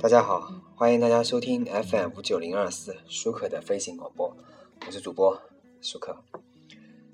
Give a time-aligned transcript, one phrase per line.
[0.00, 4.32] 大家好，欢迎大家收听 FM 五九零二四舒克的飞行广播，
[4.86, 5.36] 我是主播
[5.80, 6.16] 舒克。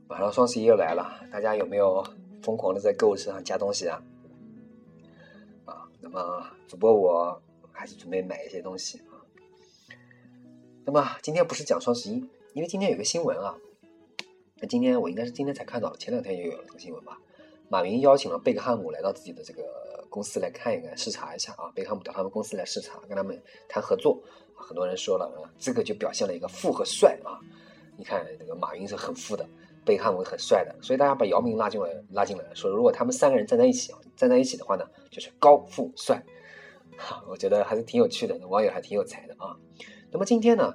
[0.07, 2.07] 马上双十一又来了，大家有没有
[2.43, 4.03] 疯狂的在购物车上加东西啊？
[5.65, 7.43] 啊，那么主播我
[7.73, 9.17] 还是准备买一些东西啊。
[10.85, 12.17] 那么今天不是讲双十一，
[12.53, 13.57] 因为今天有个新闻啊。
[14.57, 17.19] 那今天我应该是今天才看到，前两天也有了这个新闻吧？
[17.69, 19.63] 马云邀请了贝克汉姆来到自己的这个。
[20.11, 21.73] 公司来看一看，视察一下啊！
[21.75, 23.37] 贝克汉姆到他们公司来视察，跟他们
[23.69, 24.23] 谈合作。
[24.55, 27.35] 很多人说了啊，这个就表现了一个富和帅啊！
[27.97, 29.45] 你看这个马云是很富的，
[29.85, 36.23] 贝克汉姆很帅的，所以大家把姚明拉进来，拉进来说，如果他们三个人站在一起，站在一起的话呢，就是高富帅。
[36.97, 39.57] 哈， 我觉得还是挺有趣的，网友还挺有才的啊。
[40.13, 40.73] 那么今天呢，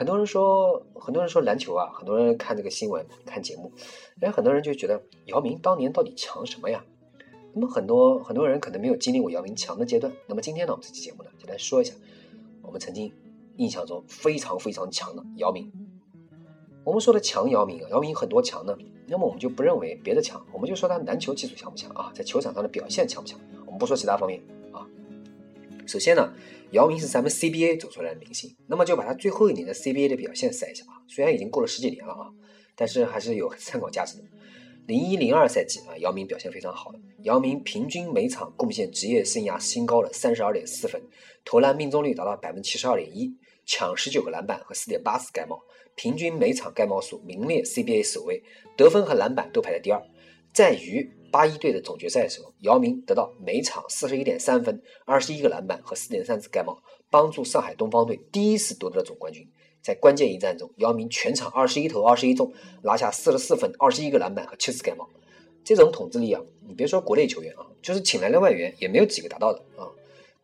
[0.00, 3.70] 很多人说，很多人说篮球啊，很多人看这个新闻看节目，
[4.22, 6.82] 哎，很多人就觉得姚明当年到底强什么呀？
[7.52, 10.10] 那么很多很多人可能没有经历过姚明强的阶段。
[10.26, 11.92] 那么今天呢，我们这期节目呢，就来说一下
[12.62, 13.12] 我们曾经
[13.58, 15.70] 印象中非常非常强的姚明。
[16.82, 18.74] 我们说的强姚明啊，姚明很多强呢。
[19.06, 23.38] 那么我们就不认为别的强，我们就说他篮球技术强不强啊，在球场上的表现强不强？
[23.66, 24.42] 我们不说其他方面。
[25.90, 26.32] 首先呢，
[26.70, 31.02] 姚明是咱们 CBA 走出来的明星，那么就把他最后一年的 CBA 的表现晒一下啊。
[31.08, 32.30] 虽然已经过了十几年了啊，
[32.76, 34.22] 但是还是有参考价值的。
[34.86, 36.98] 零一零二赛季啊，姚明表现非常好的。
[37.24, 41.02] 姚明平均每场贡献职业生涯新高的三十二点四分，
[41.44, 43.28] 投篮命中率达到百分之七十二点一，
[43.66, 45.60] 抢十九个篮板和四点八次盖帽，
[45.96, 48.40] 平均每场盖帽数名列 CBA 首位，
[48.76, 50.00] 得分和篮板都排在第二。
[50.54, 59.48] 在于八一队的总决赛的时候，姚明得到每场四十一点三分、二十一个篮板和四点三次盖帽，帮助上海东方队第一次夺得了总冠军。
[59.82, 65.08] 在关键一战中，姚明全场二十一投二十一中，拿下四十四分、二十一个篮板和七次盖帽。
[65.64, 69.88] 这种统治力啊，你别说国内球员啊，就是请来的外援也没有几个达到的啊，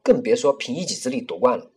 [0.03, 1.71] 更别说凭一己之力夺冠了。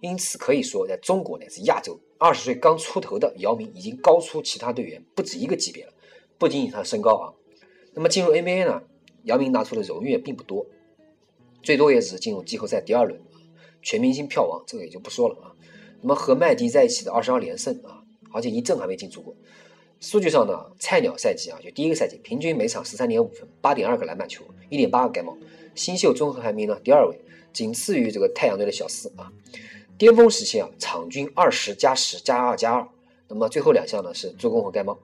[0.00, 5.92] 因此可以说，在中国乃至亚洲，二十岁刚出头的姚明已经高出其他队员不止一个级别了。
[6.38, 7.24] 不仅仅他身高啊，
[7.94, 8.82] 那么进入 NBA 呢，
[9.24, 10.66] 姚明拿出的荣誉也并不多，
[11.62, 13.20] 最多也只是进入季后赛第二轮，
[13.82, 15.52] 全明星票王这个也就不说了啊。
[16.00, 19.34] 那么和麦迪在一起的二十二连胜啊，而且一阵还没进出过。
[20.00, 25.36] 数据上呢，菜鸟赛季啊，就第一个赛季，平均每场十三点五分，八点二个篮板球，一点八个盖帽。
[25.74, 27.20] 新秀综合排名呢第二位，
[27.52, 29.32] 仅次于这个太阳队的小四啊。
[29.96, 32.88] 巅峰时期啊，场均二十加十加二加二。
[33.28, 34.98] 那么最后两项呢是助攻和盖帽。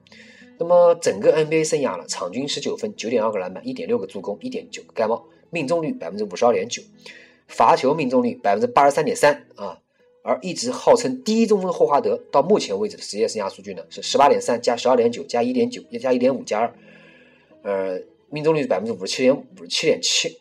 [0.59, 6.83] 那么整个 NBA 生涯呢，场均十九分，九点二个篮板，一点六个助攻，一点九个盖帽，命中率百分之五十二点九，
[7.47, 9.79] 罚球命中率百分之八十三点三啊。
[10.21, 16.73] 而一直号称第一中锋的霍华德，到目前为止的职业生涯数据呢是十八点三加十二点九加一点九加一点五加二，
[17.63, 20.37] 呃，命中率是百分之五十七点五十七点七，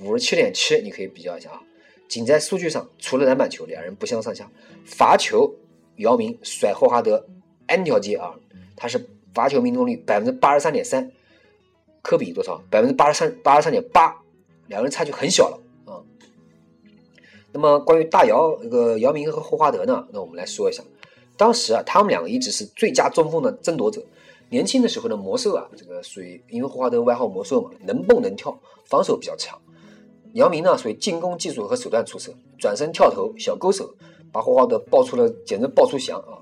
[0.00, 1.62] 五十七点七，你可以比较一下啊。
[2.08, 4.50] 仅在数据上，除了篮板球，两人不相上下。
[4.84, 5.54] 罚球，
[5.98, 7.24] 姚明甩霍华德
[7.68, 8.34] n 条街啊，
[8.76, 8.98] 他是
[9.34, 11.10] 罚球命中率百分之八十三点三，
[12.02, 12.62] 科比多少？
[12.70, 14.16] 百分之八十三八十三点八，
[14.66, 16.00] 两个人差距很小了啊。
[17.52, 20.06] 那么关于大姚那个姚明和霍华德呢？
[20.12, 20.82] 那我们来说一下，
[21.36, 24.02] 当时啊，他们两个一直是最佳中锋的争夺者。
[24.50, 29.56] 年轻的时候的魔兽啊，这个属于因为霍华德外号魔兽嘛，能蹦能跳，防守比较强。
[30.34, 33.94] 姚明呢，属于进攻技术和手段出色，转身跳投小勾手，
[34.32, 36.38] 把霍华德爆出了简直爆出翔啊！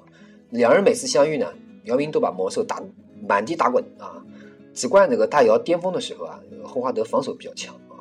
[0.50, 1.52] 两人每次相遇呢，
[1.88, 2.80] 姚明都把魔兽打
[3.28, 4.24] 满地打滚啊。
[4.72, 8.00] 只怪那个大姚巅峰的时候啊，霍华德防守比较强啊，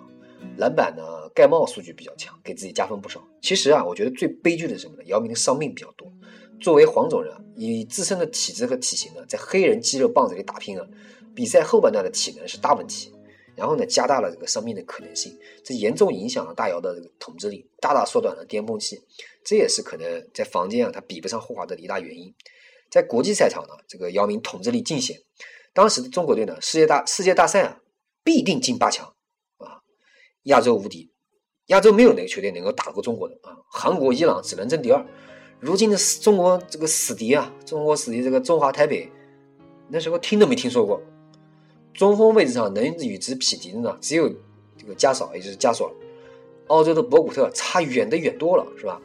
[0.58, 1.03] 篮板呢。
[1.38, 3.24] 盖帽数据比较强，给自己加分不少。
[3.44, 5.03] 其实啊，我觉得最悲剧的是什么呢？
[5.06, 6.12] 姚明的伤病比较多。
[6.59, 10.88] 作为黄种人，以自身的体质和体型呢，在黑人肌肉棒子里打拼啊，
[11.36, 13.14] 比赛后半段的体能是大问题。
[13.56, 19.00] 然后呢，加大了这个伤病的可能性，这严重影响了大姚的这个统治力，大大缩短了巅峰期。
[19.44, 22.34] 这也是可能在房间啊，他比不上霍华德的一大原因。
[22.90, 25.18] 在国际赛场呢，这个姚明统治力尽显。
[25.74, 27.80] 当时的中国队呢，世界大世界大赛啊，
[28.24, 29.13] 必定进八强
[29.57, 29.81] 啊，
[30.44, 31.12] 亚洲无敌。
[31.68, 33.57] 亚洲没有哪个球队能够打过中国的啊！
[33.69, 35.06] 韩国、伊朗只能争第二。
[35.60, 39.12] 如今的中国这个死敌啊，中国死敌这个中华台北，
[39.89, 41.01] 那时候听都没听说过。
[41.94, 44.30] 中锋位置上能与之匹敌的呢，只有
[44.78, 45.94] 这个加少，也就是加索尔。
[46.68, 49.01] 澳洲的博古特差远的远多了，是吧？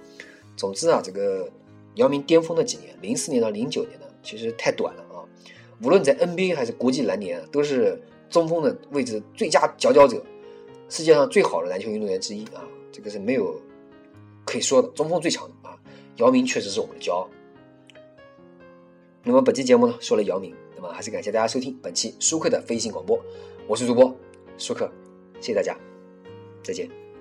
[0.57, 1.51] 总之啊，这个
[1.95, 5.25] 姚明巅峰的几年，零四年到零九年呢，其实太短了啊。
[5.83, 8.01] 无论在 NBA 还是国际篮联，都是
[8.31, 10.23] 中锋的位置最佳佼佼者。
[10.89, 12.63] 世界上最好的篮球运动员之一啊，
[12.93, 13.59] 这个是没有
[14.45, 15.79] 可以说的，中锋最强的啊，
[16.17, 17.29] 姚明确实是我们的骄傲。
[19.25, 23.19] 那么本期节目呢，说了姚明，那么还是感谢大家收听本期舒克的飞行广播，
[23.67, 24.15] 我是主播
[24.59, 24.91] 舒克，
[25.41, 25.75] 谢谢大家，
[26.63, 27.12] 再见。